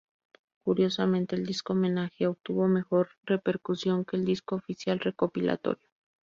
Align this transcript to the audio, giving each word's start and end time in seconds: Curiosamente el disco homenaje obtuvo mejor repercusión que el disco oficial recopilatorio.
Curiosamente 0.63 1.35
el 1.35 1.45
disco 1.45 1.73
homenaje 1.73 2.25
obtuvo 2.25 2.67
mejor 2.67 3.09
repercusión 3.21 4.03
que 4.03 4.15
el 4.17 4.25
disco 4.25 4.55
oficial 4.55 4.97
recopilatorio. 4.99 5.87